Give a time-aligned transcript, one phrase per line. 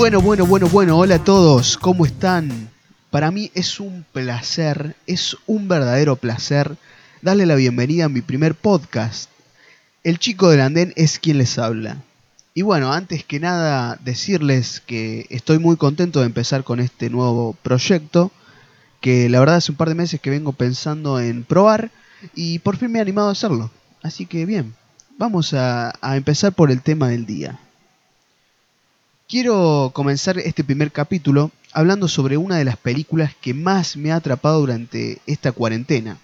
[0.00, 2.70] Bueno, bueno, bueno, bueno, hola a todos, ¿cómo están?
[3.10, 6.78] Para mí es un placer, es un verdadero placer
[7.20, 9.28] darle la bienvenida a mi primer podcast.
[10.02, 11.98] El chico del andén es quien les habla.
[12.54, 17.54] Y bueno, antes que nada decirles que estoy muy contento de empezar con este nuevo
[17.62, 18.32] proyecto,
[19.02, 21.90] que la verdad hace un par de meses que vengo pensando en probar
[22.34, 23.70] y por fin me he animado a hacerlo.
[24.02, 24.72] Así que bien,
[25.18, 27.60] vamos a, a empezar por el tema del día.
[29.30, 34.16] Quiero comenzar este primer capítulo hablando sobre una de las películas que más me ha
[34.16, 36.18] atrapado durante esta cuarentena,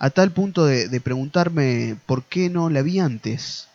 [0.00, 3.68] a tal punto de, preguntarme por qué no la vi antes.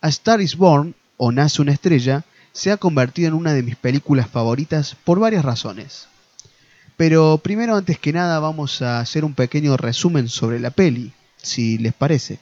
[0.00, 3.74] A Star is Born, o Nace una estrella, se ha convertido en una de mis
[3.74, 6.06] películas favoritas por varias razones.
[6.96, 11.76] Pero primero, antes que nada, vamos a hacer un pequeño resumen sobre la peli, si
[11.78, 12.38] les parece.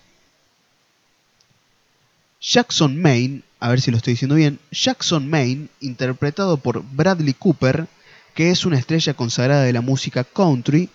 [2.39, 7.87] Jackson Maine, a ver si lo estoy diciendo bien, Jackson Maine, interpretado por Bradley Cooper,
[8.35, 10.89] que es una estrella consagrada de la música country,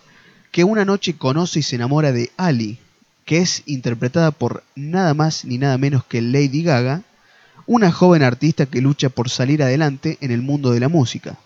[0.51, 2.79] que una noche conoce y se enamora de Ali,
[3.23, 7.03] que es interpretada por nada más ni nada menos que Lady Gaga,
[7.67, 11.37] una joven artista que lucha por salir adelante en el mundo de la música.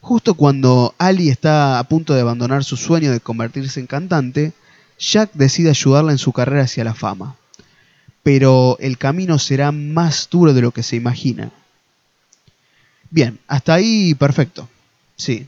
[0.00, 4.54] Justo cuando Ali está a punto de abandonar su sueño de convertirse en cantante,
[4.98, 7.36] Jack decide ayudarla en su carrera hacia la fama
[8.26, 11.52] pero el camino será más duro de lo que se imagina.
[13.08, 14.68] Bien, hasta ahí perfecto.
[15.14, 15.46] Sí.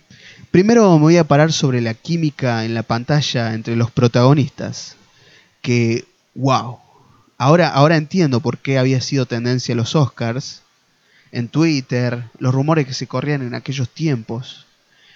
[0.52, 4.94] Primero me voy a parar sobre la química en la pantalla entre los protagonistas.
[5.60, 6.04] Que,
[6.36, 6.78] wow.
[7.36, 10.62] Ahora, ahora entiendo por qué había sido tendencia los Oscars.
[11.32, 14.66] En Twitter, los rumores que se corrían en aquellos tiempos.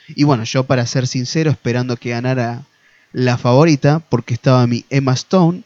[0.09, 2.65] Y bueno, yo para ser sincero, esperando que ganara
[3.13, 5.63] la favorita, porque estaba mi Emma Stone,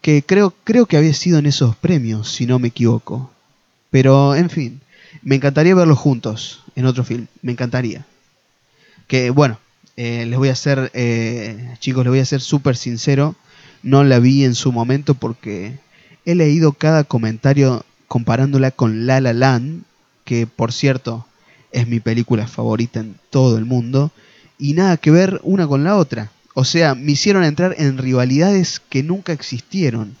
[0.00, 3.30] que creo, creo que había sido en esos premios, si no me equivoco.
[3.90, 4.80] Pero, en fin,
[5.22, 8.06] me encantaría verlos juntos en otro film, me encantaría.
[9.06, 9.58] Que, bueno,
[9.96, 13.34] eh, les voy a hacer, eh, chicos, les voy a ser súper sincero,
[13.82, 15.78] no la vi en su momento porque
[16.24, 19.82] he leído cada comentario comparándola con La La Land,
[20.24, 21.26] que por cierto
[21.72, 24.10] es mi película favorita en todo el mundo,
[24.58, 26.30] y nada que ver una con la otra.
[26.60, 30.14] O sea, me hicieron entrar en rivalidades que nunca existieron.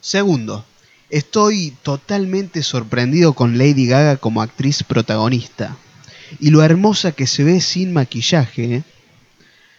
[0.00, 0.64] Segundo,
[1.10, 5.76] estoy totalmente sorprendido con Lady Gaga como actriz protagonista.
[6.40, 8.76] Y lo hermosa que se ve sin maquillaje.
[8.76, 8.82] ¿eh?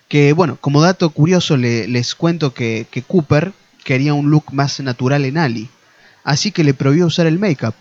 [0.08, 3.52] Que bueno, como dato curioso les cuento que, que Cooper
[3.84, 5.68] quería un look más natural en Ali.
[6.24, 7.74] Así que le prohibió usar el make-up.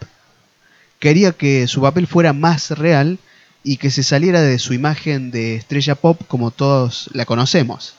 [1.00, 3.18] Quería que su papel fuera más real
[3.64, 7.94] y que se saliera de su imagen de estrella pop como todos la conocemos.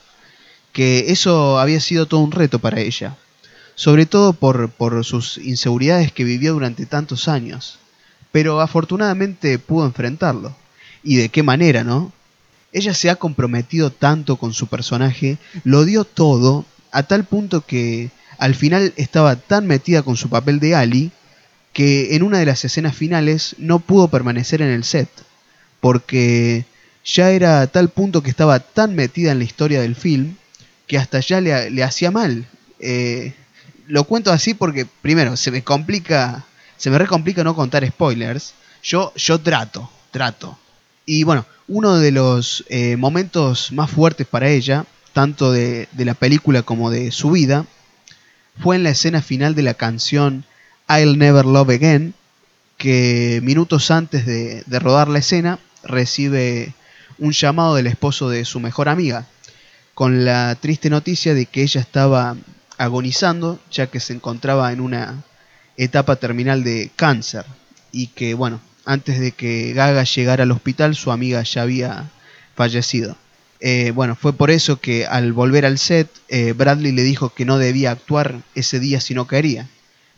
[0.72, 3.16] Que eso había sido todo un reto para ella,
[3.74, 7.80] sobre todo por, por sus inseguridades que vivió durante tantos años.
[8.30, 10.54] Pero afortunadamente pudo enfrentarlo.
[11.02, 12.12] ¿Y de qué manera, no?
[12.72, 18.10] Ella se ha comprometido tanto con su personaje, lo dio todo, a tal punto que
[18.38, 21.10] al final estaba tan metida con su papel de Ali,
[21.72, 25.08] que en una de las escenas finales no pudo permanecer en el set
[25.86, 26.64] porque
[27.04, 30.34] ya era a tal punto que estaba tan metida en la historia del film
[30.88, 32.44] que hasta ya le, hacía mal.
[32.80, 33.34] Eh,
[33.86, 36.44] lo cuento así porque, primero, se me complica,
[36.76, 38.54] se me recomplica no contar spoilers.
[38.82, 40.58] Yo, yo trato, trato.
[41.04, 46.62] Y bueno, uno de los eh, momentos más fuertes para ella, tanto de, la película
[46.62, 47.64] como de su vida,
[48.60, 50.44] fue en la escena final de la canción
[50.88, 52.14] I'll Never Love Again,
[52.76, 56.74] que minutos antes de, de rodar la escena recibe
[57.18, 59.26] un llamado del esposo de su mejor amiga,
[59.94, 62.36] con la triste noticia de que ella estaba
[62.78, 65.24] agonizando, ya que se encontraba en una
[65.76, 67.44] etapa terminal de cáncer,
[67.92, 72.10] y que, bueno, antes de que Gaga llegara al hospital, su amiga ya había
[72.54, 73.16] fallecido.
[73.60, 77.44] Eh, bueno, fue por eso que al volver al set, eh, Bradley le dijo que
[77.44, 79.68] no debía actuar ese día si no quería.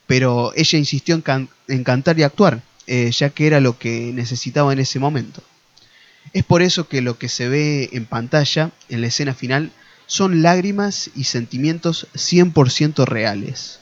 [0.06, 4.80] Pero ella insistió en, cantar y actuar, eh, ya que era lo que necesitaba en
[4.80, 5.42] ese momento.
[6.38, 9.72] Es por eso que lo que se ve en pantalla, en la escena final,
[10.06, 13.80] son lágrimas y sentimientos 100% reales.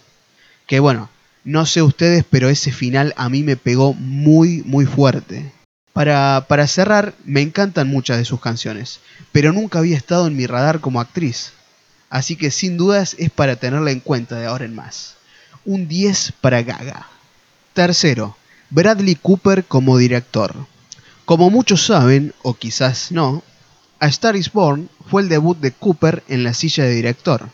[0.67, 1.11] Que bueno,
[1.45, 5.53] no sé ustedes, pero ese final a mí me pegó muy, muy fuerte.
[5.93, 9.01] Para, para cerrar, me encantan muchas de sus canciones,
[9.33, 11.53] pero nunca había estado en mi radar como actriz.
[12.09, 15.17] Así que sin dudas es para tenerla en cuenta de ahora en más.
[15.67, 17.07] Un 10 para Gaga.
[17.75, 18.35] Tercero,
[18.71, 20.55] Bradley Cooper como director.
[21.27, 23.43] Como muchos saben, o quizás no,
[23.99, 27.51] A Star is Born fue el debut de Cooper en la silla de director,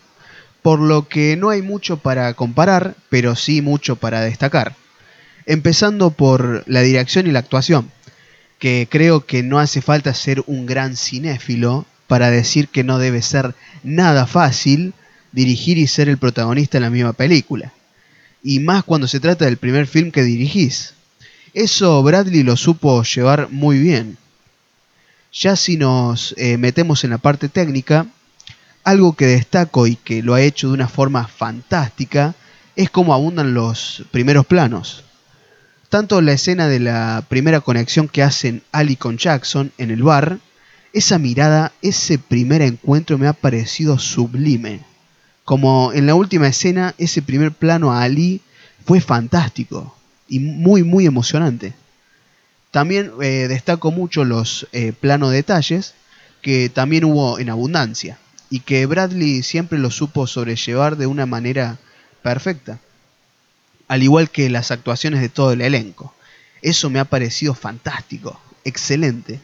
[0.61, 4.77] por lo que no hay mucho para comparar, pero sí mucho para destacar.
[5.47, 7.91] Empezando por la dirección y la actuación,
[8.59, 13.23] que creo que no hace falta ser un gran cinéfilo para decir que no debe
[13.23, 14.93] ser nada fácil
[15.33, 17.73] dirigir y ser el protagonista en la misma película.
[18.43, 20.93] Y más cuando se trata del primer film que dirigís.
[21.55, 24.17] Eso Bradley lo supo llevar muy bien.
[25.35, 28.07] Ya si nos eh, metemos en la parte técnica,
[28.85, 32.35] algo que destaco y que lo ha hecho de una forma fantástica
[32.75, 35.05] es cómo abundan los primeros planos.
[35.91, 40.39] Tanto la escena de la primera conexión que hacen Ali con Jackson en el bar,
[40.95, 44.81] esa mirada, ese primer encuentro me ha parecido sublime.
[45.45, 48.41] Como en la última escena, ese primer plano a Ali
[48.87, 49.95] fue fantástico
[50.33, 51.75] y muy, muy emocionante.
[52.71, 55.93] También eh, destaco mucho los eh, plano detalles
[56.41, 58.17] que también hubo en abundancia
[58.49, 61.77] y que Bradley siempre lo supo sobrellevar de una manera
[62.23, 62.79] perfecta,
[63.89, 66.15] al igual que las actuaciones de todo el elenco.
[66.63, 69.39] Eso me ha parecido fantástico, excelente.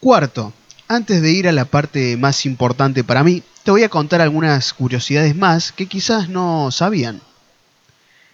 [0.00, 0.52] Cuarto,
[0.88, 4.72] antes de ir a la parte más importante para mí, te voy a contar algunas
[4.72, 7.20] curiosidades más que quizás no sabían.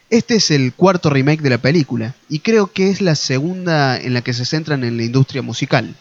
[0.09, 4.15] Este es el cuarto remake de la película, y creo que es la segunda en
[4.15, 5.97] la que se centran en la industria musical.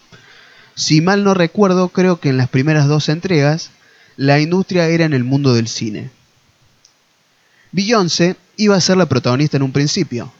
[0.76, 3.70] Si mal no recuerdo, creo que en las primeras dos entregas,
[4.16, 6.10] la industria era en el mundo del cine.
[7.72, 10.32] Beyoncé iba a ser la protagonista en un principio,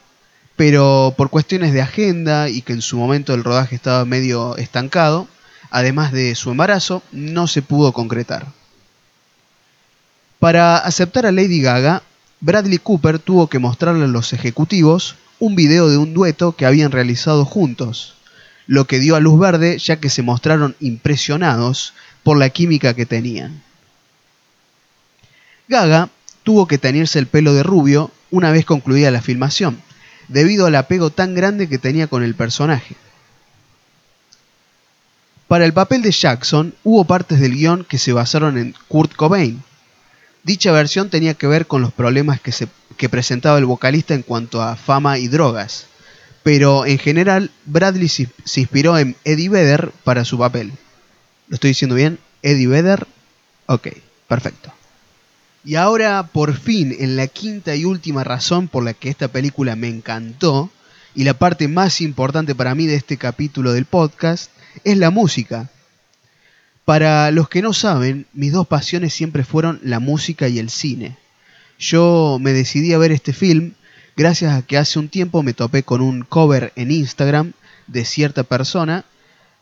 [0.54, 5.26] pero por cuestiones de agenda y que en su momento el rodaje estaba medio estancado,
[5.70, 8.46] además de su embarazo, no se pudo concretar.
[10.38, 12.02] Para aceptar a Lady Gaga,
[12.40, 16.92] Bradley Cooper tuvo que mostrarle a los ejecutivos un video de un dueto que habían
[16.92, 18.14] realizado juntos,
[18.66, 23.06] lo que dio a luz verde ya que se mostraron impresionados por la química que
[23.06, 23.62] tenían.
[25.68, 26.10] Gaga
[26.42, 29.80] tuvo que teñirse el pelo de rubio una vez concluida la filmación,
[30.28, 32.96] debido al apego tan grande que tenía con el personaje.
[35.48, 39.62] Para el papel de Jackson hubo partes del guion que se basaron en Kurt Cobain,
[40.46, 42.68] Dicha versión tenía que ver con los problemas que, se,
[43.10, 45.86] presentaba el vocalista en cuanto a fama y drogas,
[46.44, 50.70] pero en general Bradley se, inspiró en Eddie Vedder para su papel.
[51.48, 52.20] ¿Lo estoy diciendo bien?
[52.42, 53.08] ¿Eddie Vedder?
[53.66, 53.88] Ok,
[54.28, 54.72] perfecto.
[55.64, 59.74] Y ahora, por fin, en la quinta y última razón por la que esta película
[59.74, 60.70] me encantó,
[61.16, 64.52] y la parte más importante para mí de este capítulo del podcast,
[64.84, 65.70] es la música.
[66.86, 71.16] Para los que no saben, mis dos pasiones siempre fueron la música y el cine.
[71.80, 73.72] Yo me decidí a ver este film
[74.16, 77.54] gracias a que hace un tiempo me topé con un cover en Instagram
[77.88, 79.04] de cierta persona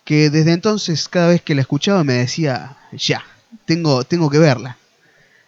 [0.05, 3.25] que desde entonces cada vez que la escuchaba me decía, ya,
[3.65, 4.77] tengo, tengo que verla.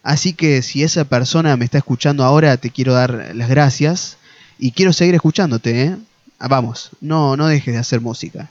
[0.02, 4.16] Así que si esa persona me está escuchando ahora, te quiero dar las gracias
[4.58, 5.82] y quiero seguir escuchándote.
[5.82, 5.96] ¿eh?
[6.38, 8.48] Ah, vamos, no, no dejes de hacer música.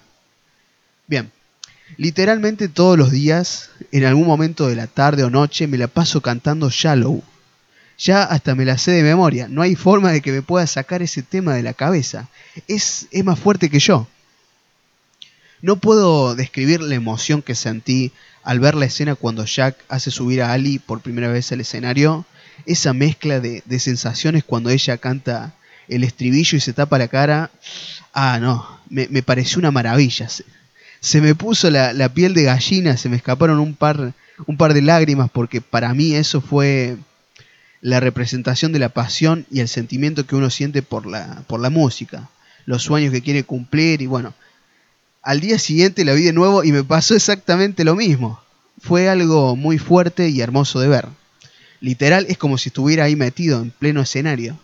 [1.07, 1.31] Bien,
[1.97, 6.21] Literalmente todos los días, en algún momento de la tarde o noche, me la paso
[6.21, 7.23] cantando Shallow.
[7.97, 9.47] Ya hasta me la sé de memoria.
[9.47, 12.27] No hay forma de que me pueda sacar ese tema de la cabeza.
[12.67, 14.07] Es, es más fuerte que yo.
[15.61, 18.11] No puedo describir la emoción que sentí
[18.43, 22.25] al ver la escena cuando Jack hace subir a Ali por primera vez al escenario.
[22.65, 25.53] Esa mezcla de, de sensaciones cuando ella canta
[25.87, 27.51] el estribillo y se tapa la cara.
[28.13, 30.27] Ah, no, me, me pareció una maravilla
[31.05, 34.13] se me puso la, piel de gallina, se me escaparon un par,
[34.47, 36.97] un par de lágrimas porque para mí eso fue
[37.79, 41.69] la representación de la pasión y el sentimiento que uno siente por la, por la
[41.69, 42.27] música,
[42.65, 44.33] los sueños que quiere cumplir y bueno,
[45.21, 48.41] al día siguiente la vi de nuevo y me pasó exactamente lo mismo.
[48.81, 51.07] Fue algo muy fuerte y hermoso de ver.
[51.81, 54.57] Literal es como si estuviera ahí metido en pleno escenario.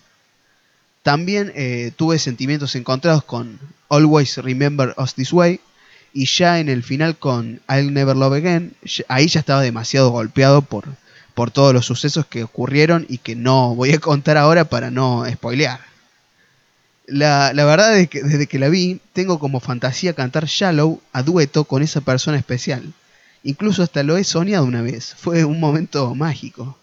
[1.04, 5.60] También eh, tuve sentimientos encontrados con Always Remember Us This Way,
[6.14, 8.74] y ya en el final con I'll Never Love Again,
[9.08, 10.86] ahí ya estaba demasiado golpeado por,
[11.34, 15.26] por todos los sucesos que ocurrieron y que no voy a contar ahora para no
[15.32, 15.80] spoilear.
[17.08, 21.24] La, la, verdad es que desde que la vi, tengo como fantasía cantar Shallow a
[21.24, 22.94] dueto con esa persona especial.
[23.44, 25.16] Incluso hasta lo he soñado una vez.
[25.18, 26.78] Fue un momento mágico.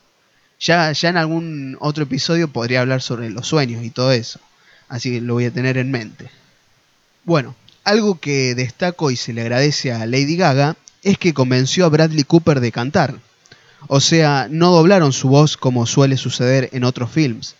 [0.60, 4.40] Ya, ya en algún otro episodio podría hablar sobre los sueños y todo eso.
[4.88, 6.30] Así que lo voy a tener en mente.
[7.24, 7.54] Bueno,
[7.88, 12.22] algo que destaco y se le agradece a Lady Gaga es que convenció a Bradley
[12.22, 13.18] Cooper de cantar.
[13.86, 17.56] O sea, no doblaron su voz como suele suceder en otros films.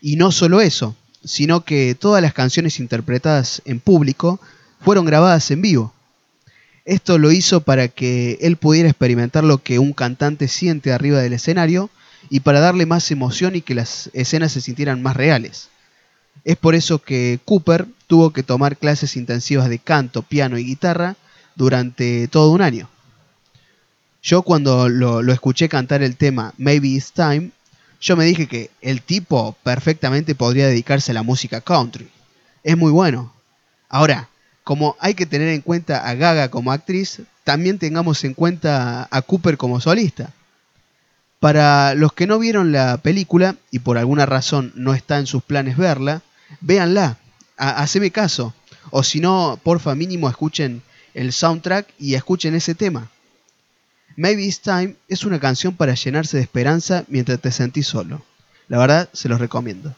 [0.00, 4.40] Y no solo eso, sino que todas las canciones interpretadas en público
[4.80, 5.94] fueron grabadas en vivo.
[6.84, 11.34] Esto lo hizo para que él pudiera experimentar lo que un cantante siente arriba del
[11.34, 11.88] escenario
[12.30, 15.68] y para darle más emoción y que las escenas se sintieran más reales.
[16.48, 21.14] Es por eso que Cooper tuvo que tomar clases intensivas de canto, piano y guitarra
[21.56, 22.88] durante todo un año.
[24.22, 27.50] Yo cuando lo, escuché cantar el tema Maybe It's Time,
[28.00, 32.08] yo me dije que el tipo perfectamente podría dedicarse a la música country.
[32.64, 33.30] Es muy bueno.
[33.90, 34.30] Ahora,
[34.64, 39.20] como hay que tener en cuenta a Gaga como actriz, también tengamos en cuenta a
[39.20, 40.32] Cooper como solista.
[41.40, 45.42] Para los que no vieron la película y por alguna razón no está en sus
[45.42, 46.22] planes verla,
[46.60, 47.18] véanla,
[47.56, 48.54] haceme caso.
[48.90, 50.82] O si no, porfa mínimo escuchen
[51.14, 53.10] el soundtrack y escuchen ese tema.
[54.16, 58.22] Maybe It's Time es una canción para llenarse de esperanza mientras te sentís solo.
[58.68, 59.94] La verdad, se los recomiendo.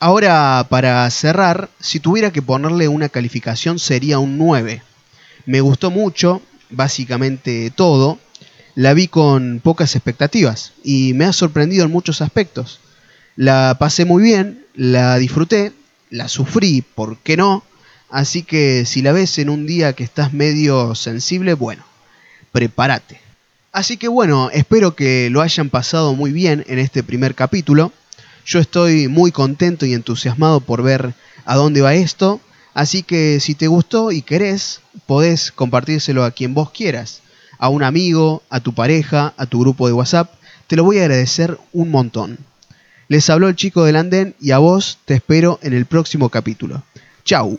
[0.00, 4.82] Ahora, para cerrar, si tuviera que ponerle una calificación sería un 9.
[5.46, 8.18] Me gustó mucho, básicamente todo.
[8.74, 12.80] La vi con pocas expectativas y me ha sorprendido en muchos aspectos.
[13.36, 15.72] La pasé muy bien, la disfruté,
[16.10, 17.64] la sufrí, ¿por qué no?
[18.10, 21.84] Así que si la ves en un día que estás medio sensible, bueno,
[22.52, 23.20] prepárate.
[23.72, 27.90] Así que bueno, espero que lo hayan pasado muy bien en este primer capítulo.
[28.44, 31.14] Yo estoy muy contento y entusiasmado por ver
[31.46, 32.40] a dónde va esto.
[32.74, 37.22] Así que si te gustó y querés, podés compartírselo a quien vos quieras.
[37.58, 40.34] A un amigo, a tu pareja, a tu grupo de WhatsApp.
[40.66, 42.38] Te lo voy a agradecer un montón.
[43.12, 46.82] Les habló el chico del andén y a vos te espero en el próximo capítulo.
[47.26, 47.58] Chau.